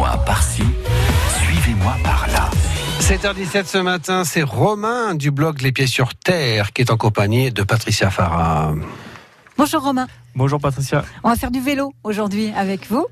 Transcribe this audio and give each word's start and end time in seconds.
Suivez-moi 0.00 0.24
par-ci, 0.24 0.62
suivez-moi 1.44 1.94
par-là. 2.02 2.48
7h17 3.00 3.66
ce 3.66 3.76
matin, 3.76 4.24
c'est 4.24 4.40
Romain 4.40 5.14
du 5.14 5.30
blog 5.30 5.60
Les 5.60 5.72
Pieds 5.72 5.86
sur 5.86 6.14
Terre 6.14 6.72
qui 6.72 6.80
est 6.80 6.90
en 6.90 6.96
compagnie 6.96 7.52
de 7.52 7.62
Patricia 7.62 8.10
Farah. 8.10 8.72
Bonjour 9.58 9.82
Romain. 9.82 10.06
Bonjour 10.36 10.60
Patricia. 10.60 11.04
On 11.24 11.28
va 11.28 11.36
faire 11.36 11.50
du 11.50 11.60
vélo 11.60 11.92
aujourd'hui 12.04 12.52
avec 12.56 12.86
vous. 12.88 13.06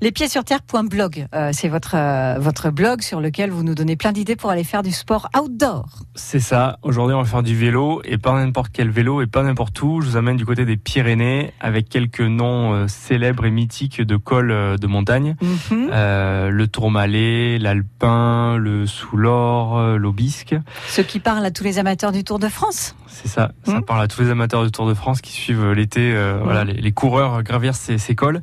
Les 0.00 0.10
pieds 0.12 0.28
sur 0.28 0.42
terre.blog, 0.44 1.26
euh, 1.34 1.50
c'est 1.52 1.68
votre, 1.68 1.94
euh, 1.94 2.38
votre 2.38 2.70
blog 2.70 3.02
sur 3.02 3.20
lequel 3.20 3.50
vous 3.50 3.62
nous 3.62 3.74
donnez 3.74 3.96
plein 3.96 4.12
d'idées 4.12 4.36
pour 4.36 4.48
aller 4.50 4.64
faire 4.64 4.82
du 4.82 4.90
sport 4.92 5.28
outdoor. 5.38 5.86
C'est 6.14 6.40
ça. 6.40 6.78
Aujourd'hui, 6.82 7.14
on 7.14 7.20
va 7.22 7.28
faire 7.28 7.42
du 7.42 7.54
vélo 7.54 8.00
et 8.04 8.16
pas 8.16 8.32
n'importe 8.32 8.70
quel 8.72 8.88
vélo 8.90 9.20
et 9.20 9.26
pas 9.26 9.42
n'importe 9.42 9.80
où. 9.82 10.00
Je 10.00 10.06
vous 10.08 10.16
amène 10.16 10.36
du 10.36 10.46
côté 10.46 10.64
des 10.64 10.76
Pyrénées 10.78 11.52
avec 11.60 11.88
quelques 11.90 12.20
noms 12.22 12.72
euh, 12.72 12.88
célèbres 12.88 13.44
et 13.44 13.50
mythiques 13.50 14.00
de 14.00 14.16
cols 14.16 14.78
de 14.78 14.86
montagne. 14.86 15.36
Mhm. 15.42 15.88
le 15.90 16.66
Tourmalet, 16.66 17.58
l'Alpin, 17.58 18.56
le 18.56 18.86
Soulor, 18.86 19.98
l'Aubisque. 19.98 20.54
Ce 20.88 21.00
qui 21.02 21.20
parle 21.20 21.44
à 21.44 21.50
tous 21.50 21.64
les 21.64 21.78
amateurs 21.78 22.12
du 22.12 22.24
Tour 22.24 22.38
de 22.38 22.48
France. 22.48 22.94
C'est 23.08 23.28
ça. 23.28 23.50
Ça 23.64 23.74
Mhm. 23.74 23.82
parle 23.84 24.02
à 24.02 24.08
tous 24.08 24.22
les 24.22 24.30
amateurs 24.30 24.64
du 24.64 24.70
Tour 24.70 24.86
de 24.88 24.94
France 24.94 25.20
qui 25.20 25.32
suivent 25.32 25.72
l'été. 25.72 26.14
Voilà, 26.52 26.64
les, 26.64 26.92
coureurs 26.92 27.42
gravir 27.42 27.74
ces, 27.74 27.98
ces 27.98 28.14
cols. 28.14 28.40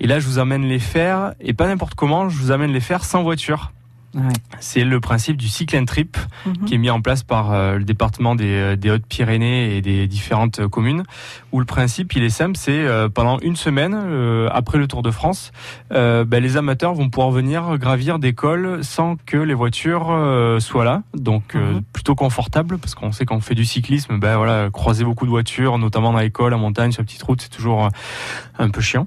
Et 0.00 0.06
là, 0.06 0.18
je 0.18 0.26
vous 0.26 0.38
amène 0.38 0.62
les 0.62 0.80
faire 0.80 1.34
et 1.40 1.52
pas 1.52 1.68
n'importe 1.68 1.94
comment. 1.94 2.28
Je 2.28 2.36
vous 2.36 2.50
amène 2.50 2.72
les 2.72 2.80
faire 2.80 3.04
sans 3.04 3.22
voiture. 3.22 3.72
Ouais. 4.14 4.32
C'est 4.60 4.84
le 4.84 5.00
principe 5.00 5.36
du 5.36 5.48
cycle 5.48 5.76
and 5.76 5.86
trip 5.86 6.16
Mhm. 6.46 6.64
qui 6.66 6.74
est 6.74 6.78
mis 6.78 6.90
en 6.90 7.00
place 7.00 7.22
par 7.22 7.52
euh, 7.52 7.78
le 7.78 7.84
département 7.84 8.34
des, 8.34 8.44
euh, 8.52 8.76
des 8.76 8.90
Hautes-Pyrénées 8.90 9.76
et 9.76 9.80
des 9.82 10.06
différentes 10.06 10.60
euh, 10.60 10.68
communes. 10.68 11.02
Où 11.52 11.58
le 11.60 11.66
principe, 11.66 12.14
il 12.14 12.22
est 12.22 12.30
simple, 12.30 12.56
c'est 12.56 12.72
euh, 12.72 13.08
pendant 13.08 13.38
une 13.40 13.56
semaine 13.56 13.94
après 14.52 14.78
le 14.78 14.86
Tour 14.86 15.02
de 15.02 15.10
France, 15.10 15.52
ben, 15.90 16.26
les 16.40 16.56
amateurs 16.56 16.94
vont 16.94 17.08
pouvoir 17.08 17.30
venir 17.30 17.76
gravir 17.78 18.18
des 18.18 18.32
cols 18.32 18.82
sans 18.82 19.16
que 19.26 19.36
les 19.36 19.54
voitures 19.54 20.06
soient 20.60 20.84
là. 20.84 21.02
Donc 21.14 21.54
Mhm. 21.54 21.82
plutôt 21.92 22.14
confortable 22.14 22.78
parce 22.78 22.94
qu'on 22.94 23.12
sait 23.12 23.24
qu'on 23.24 23.40
fait 23.40 23.54
du 23.54 23.64
cyclisme, 23.64 24.18
ben 24.18 24.36
voilà, 24.36 24.68
croiser 24.70 25.04
beaucoup 25.04 25.24
de 25.26 25.30
voitures, 25.30 25.78
notamment 25.78 26.12
dans 26.12 26.18
les 26.20 26.30
cols, 26.30 26.54
en 26.54 26.58
montagne, 26.58 26.92
sur 26.92 27.02
la 27.02 27.06
petite 27.06 27.22
route, 27.22 27.40
c'est 27.40 27.48
toujours 27.50 27.88
un 28.58 28.70
peu 28.70 28.80
chiant. 28.80 29.06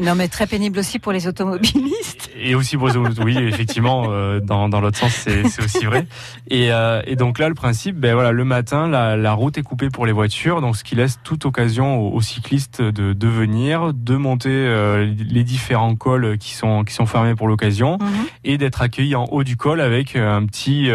non 0.00 0.14
mais 0.14 0.28
très 0.28 0.46
pénible 0.46 0.78
aussi 0.78 0.98
pour 0.98 1.12
les 1.12 1.26
automobilistes. 1.26 2.30
Et 2.40 2.54
aussi 2.54 2.76
pour 2.76 2.88
les 2.88 2.96
autres, 2.96 3.22
oui, 3.24 3.36
effectivement, 3.36 4.06
euh, 4.10 4.40
dans, 4.48 4.68
dans 4.68 4.80
l'autre 4.80 4.98
sens, 4.98 5.12
c'est 5.12 5.42
aussi 5.62 5.84
vrai. 5.84 6.06
Et, 6.50 6.72
euh, 6.72 7.02
et 7.06 7.14
donc 7.14 7.38
là, 7.38 7.48
le 7.48 7.54
principe, 7.54 7.96
ben 7.96 8.14
voilà, 8.14 8.32
le 8.32 8.44
matin, 8.44 8.88
la, 8.88 9.16
la 9.16 9.32
route 9.34 9.58
est 9.58 9.62
coupée 9.62 9.90
pour 9.90 10.06
les 10.06 10.12
voitures, 10.12 10.60
donc 10.62 10.76
ce 10.76 10.82
qui 10.82 10.94
laisse 10.94 11.20
toute 11.22 11.44
occasion 11.44 11.98
aux, 12.00 12.14
aux 12.14 12.20
cyclistes 12.22 12.80
de, 12.80 13.12
de 13.12 13.28
venir, 13.28 13.92
de 13.92 14.16
monter 14.16 14.48
euh, 14.50 15.12
les 15.18 15.44
différents 15.44 15.94
cols 15.94 16.38
qui 16.38 16.54
sont 16.54 16.84
qui 16.84 16.94
sont 16.94 17.04
fermés 17.06 17.34
pour 17.34 17.48
l'occasion, 17.48 17.98
Mhm. 18.00 18.08
et 18.44 18.58
d'être 18.58 18.80
accueillis 18.82 19.14
en 19.14 19.26
haut 19.30 19.44
du 19.44 19.56
col 19.56 19.80
avec 19.82 20.16
euh, 20.16 20.34
un 20.36 20.46
petit 20.46 20.88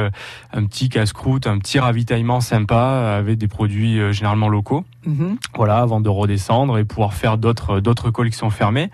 un 0.54 0.66
petit 0.66 0.90
casse-croûte, 0.90 1.46
un 1.48 1.60
petit 1.60 1.78
ravitaillement 1.80 2.42
sympa 2.42 3.16
avec 3.18 3.38
des 3.38 3.48
produits 3.48 4.00
généralement 4.14 4.50
locaux 4.50 4.84
Mhm. 5.06 5.38
voilà, 5.56 5.78
avant 5.80 6.00
de 6.02 6.10
redescendre 6.10 6.78
et 6.80 6.86
pouvoir 6.86 7.14
faire 7.14 7.38
d'autres 7.38 7.80
d'autres 7.80 8.10
cols 8.10 8.30
qui 8.32 8.38
sont 8.38 8.50
fermés. 8.50 8.90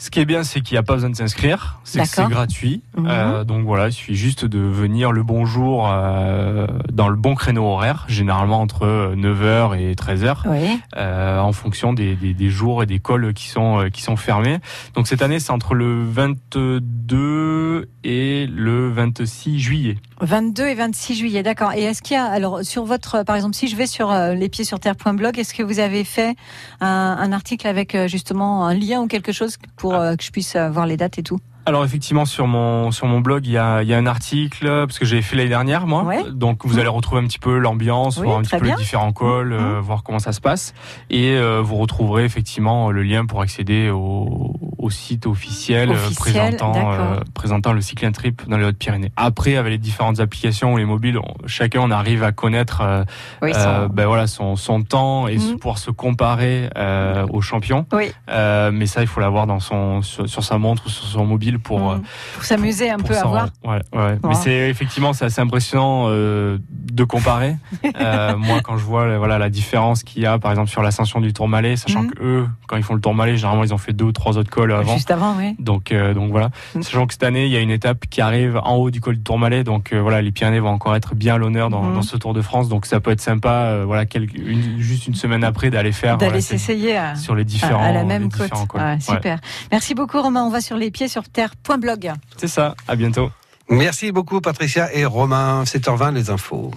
Ce 0.00 0.08
qui 0.08 0.18
est 0.18 0.24
bien, 0.24 0.44
c'est 0.44 0.62
qu'il 0.62 0.76
n'y 0.76 0.78
a 0.78 0.82
pas 0.82 0.94
besoin 0.94 1.10
de 1.10 1.14
s'inscrire, 1.14 1.78
c'est 1.84 2.00
gratuit. 2.30 2.82
Mhm. 2.96 3.06
Euh, 3.06 3.44
donc 3.44 3.66
voilà, 3.66 3.88
il 3.88 3.92
suffit 3.92 4.14
juste 4.14 4.46
de 4.46 4.58
venir 4.58 5.12
le 5.12 5.22
bonjour 5.22 5.90
euh, 5.92 6.66
dans 6.90 7.10
le 7.10 7.16
bon 7.16 7.34
créneau 7.34 7.64
horaire, 7.66 8.06
généralement 8.08 8.62
entre 8.62 9.12
9h 9.14 9.78
et 9.78 9.94
13h, 9.94 10.36
Oui. 10.46 10.80
euh, 10.96 11.38
en 11.38 11.52
fonction 11.52 11.92
des, 11.92 12.14
des, 12.16 12.32
des 12.32 12.48
jours 12.48 12.82
et 12.82 12.86
des 12.86 12.98
cols 12.98 13.34
qui 13.34 13.48
sont 13.48 13.78
euh, 13.80 13.88
qui 13.90 14.00
sont 14.00 14.16
fermés. 14.16 14.56
Donc 14.94 15.06
cette 15.06 15.20
année, 15.20 15.38
c'est 15.38 15.50
entre 15.52 15.74
le 15.74 16.02
22 16.02 17.90
et 18.02 18.46
le 18.46 18.88
26 18.90 19.58
juillet. 19.60 19.96
22 20.22 20.66
et 20.68 20.74
26 20.74 21.14
juillet, 21.14 21.42
d'accord. 21.42 21.72
Et 21.74 21.82
est-ce 21.82 22.00
qu'il 22.02 22.14
y 22.14 22.18
a, 22.18 22.24
alors 22.24 22.62
sur 22.62 22.84
votre, 22.84 23.22
par 23.24 23.36
exemple, 23.36 23.54
si 23.54 23.68
je 23.68 23.76
vais 23.76 23.86
sur 23.86 24.10
euh, 24.10 24.34
lespiedsurterre.blog, 24.34 25.38
est-ce 25.38 25.52
que 25.54 25.62
vous 25.62 25.78
avez 25.78 26.04
fait 26.04 26.36
un, 26.80 27.16
un 27.20 27.32
article 27.32 27.66
avec 27.66 27.94
euh, 27.94 28.08
justement 28.08 28.66
un 28.66 28.74
lien 28.74 29.00
ou 29.02 29.06
quelque 29.06 29.32
chose 29.32 29.58
pour 29.76 29.89
euh, 29.94 30.16
que 30.16 30.24
je 30.24 30.30
puisse 30.30 30.56
euh, 30.56 30.68
voir 30.68 30.86
les 30.86 30.96
dates 30.96 31.18
et 31.18 31.22
tout 31.22 31.38
Alors 31.66 31.84
effectivement 31.84 32.24
sur 32.24 32.46
mon 32.46 32.90
sur 32.90 33.06
mon 33.06 33.20
blog 33.20 33.46
il 33.46 33.52
y 33.52 33.58
a, 33.58 33.82
il 33.82 33.88
y 33.88 33.94
a 33.94 33.98
un 33.98 34.06
article 34.06 34.66
parce 34.86 34.98
que 34.98 35.04
j'avais 35.04 35.22
fait 35.22 35.36
l'année 35.36 35.50
dernière 35.50 35.86
moi 35.86 36.02
Ouais. 36.04 36.24
donc 36.32 36.64
vous 36.64 36.74
Mhm. 36.74 36.80
allez 36.80 36.88
retrouver 36.88 37.20
un 37.20 37.26
petit 37.26 37.38
peu 37.38 37.58
l'ambiance 37.58 38.16
Oui, 38.16 38.24
voir 38.24 38.38
un 38.38 38.42
petit 38.42 38.56
peu 38.56 38.64
bien. 38.64 38.74
les 38.76 38.82
différents 38.82 39.12
calls 39.12 39.48
Mhm. 39.48 39.52
euh, 39.60 39.80
voir 39.80 40.02
comment 40.02 40.18
ça 40.18 40.32
se 40.32 40.40
passe 40.40 40.72
et 41.10 41.32
euh, 41.36 41.60
vous 41.62 41.76
retrouverez 41.76 42.24
effectivement 42.24 42.90
le 42.90 43.02
lien 43.02 43.26
pour 43.26 43.42
accéder 43.42 43.90
au, 43.90 44.54
au 44.78 44.90
site 44.90 45.26
officiel, 45.26 45.90
euh, 45.90 45.94
Officiel, 45.94 46.16
présentant 46.56 46.92
euh, 46.92 47.20
présentant 47.34 47.72
le 47.74 47.82
cycle 47.82 48.06
and 48.06 48.12
trip 48.12 48.48
dans 48.48 48.56
les 48.56 48.64
Hautes-Pyrénées. 48.64 49.12
Après 49.16 49.56
avec 49.56 49.70
les 49.70 49.78
différentes 49.78 50.18
applications 50.18 50.72
ou 50.72 50.78
les 50.78 50.86
mobiles 50.86 51.18
on- 51.18 51.46
chacun 51.46 51.80
on 51.82 51.90
arrive 51.90 52.24
à 52.24 52.32
connaître 52.32 52.80
euh, 52.80 53.04
Oui, 53.42 53.50
euh, 53.54 53.84
sans- 53.86 53.88
ben 53.92 54.06
voilà 54.06 54.26
son 54.26 54.56
son 54.56 54.82
temps 54.82 55.28
et 55.28 55.36
Mhm. 55.36 55.58
pouvoir 55.58 55.76
se 55.78 55.90
comparer 55.90 56.70
euh, 56.76 57.26
aux 57.30 57.42
champions 57.42 57.86
oui. 57.92 58.10
Euh, 58.30 58.70
mais 58.72 58.86
ça 58.86 59.02
il 59.02 59.06
faut 59.06 59.20
l'avoir 59.20 59.46
dans 59.46 59.60
son 59.60 60.00
sur, 60.02 60.26
sur 60.28 60.42
sa 60.42 60.56
montre 60.58 60.84
ou 60.86 60.88
sur 60.88 61.04
son 61.04 61.26
mobile 61.26 61.49
pour 61.58 61.90
euh, 61.90 61.96
Mm. 61.96 62.02
pour 62.34 62.44
s'amuser 62.44 62.90
un 62.90 62.98
pour 62.98 63.08
peu 63.08 63.16
à 63.18 63.24
voir. 63.24 63.48
Ouais, 63.64 63.80
ouais. 63.94 64.18
Mais 64.24 64.34
c'est 64.34 64.68
effectivement 64.70 65.12
c'est 65.12 65.24
assez 65.24 65.40
impressionnant 65.40 66.04
euh, 66.08 66.58
de 66.70 67.04
comparer. 67.04 67.56
Euh, 68.00 68.36
moi, 68.36 68.60
quand 68.62 68.76
je 68.78 68.84
vois 68.84 69.18
voilà 69.18 69.38
la 69.38 69.50
différence 69.50 70.02
qu'il 70.04 70.22
y 70.22 70.26
a, 70.26 70.38
par 70.38 70.50
exemple 70.52 70.70
sur 70.70 70.82
l'ascension 70.82 71.20
du 71.20 71.32
Tourmalet, 71.32 71.76
sachant 71.76 72.02
Mhm. 72.02 72.10
que 72.12 72.22
eux, 72.22 72.48
quand 72.66 72.76
ils 72.76 72.82
font 72.82 72.94
le 72.94 73.00
Tourmalet, 73.00 73.36
généralement 73.36 73.64
ils 73.64 73.74
ont 73.74 73.78
fait 73.78 73.92
deux 73.92 74.04
ou 74.06 74.12
trois 74.12 74.38
autres 74.38 74.50
cols 74.50 74.72
avant. 74.72 74.94
Juste 74.94 75.10
avant, 75.10 75.34
oui. 75.36 75.56
Donc 75.58 75.92
euh, 75.92 76.14
donc 76.14 76.30
voilà. 76.30 76.50
Mhm. 76.74 76.82
Sachant 76.82 77.06
que 77.06 77.12
cette 77.14 77.22
année 77.24 77.46
il 77.46 77.52
y 77.52 77.56
a 77.56 77.60
une 77.60 77.70
étape 77.70 78.06
qui 78.08 78.20
arrive 78.20 78.58
en 78.64 78.76
haut 78.76 78.90
du 78.90 79.00
col 79.00 79.16
du 79.16 79.22
Tourmalet, 79.22 79.64
donc 79.64 79.92
euh, 79.92 80.00
voilà 80.00 80.22
les 80.22 80.30
Pyrénées 80.32 80.60
vont 80.60 80.70
encore 80.70 80.94
être 80.96 81.14
bien 81.14 81.34
à 81.34 81.38
l'honneur 81.38 81.68
dans, 81.70 81.82
Mhm. 81.82 81.94
dans 81.94 82.02
ce 82.02 82.16
Tour 82.16 82.32
de 82.34 82.42
France. 82.42 82.68
Donc 82.68 82.86
ça 82.86 83.00
peut 83.00 83.10
être 83.10 83.20
sympa, 83.20 83.50
euh, 83.50 83.84
voilà 83.86 84.06
quelques- 84.06 84.34
une- 84.34 84.78
juste 84.78 85.06
une 85.06 85.14
semaine 85.14 85.44
après 85.44 85.70
d'aller 85.70 85.92
faire 85.92 86.16
D'aller 86.16 86.30
voilà, 86.30 86.42
s'essayer 86.42 86.96
à, 86.96 87.16
sur 87.16 87.34
les 87.34 87.44
différents 87.44 87.82
à 87.82 87.92
la 87.92 88.04
même 88.04 88.30
côte. 88.30 88.50
Ouais, 88.74 88.98
super. 89.00 89.38
Merci 89.72 89.94
beaucoup, 89.94 90.20
Romain. 90.22 90.44
On 90.44 90.50
va 90.50 90.60
sur 90.60 90.76
les 90.76 90.90
pieds 90.90 91.08
sur 91.08 91.22
terre.blog. 91.40 92.12
C'est 92.36 92.48
ça. 92.48 92.74
À 92.86 92.96
bientôt. 92.96 93.30
Merci 93.70 94.12
beaucoup 94.12 94.40
Patricia 94.40 94.92
et 94.92 95.04
Romain, 95.06 95.62
7h20 95.64 96.12
les 96.12 96.28
infos. 96.28 96.70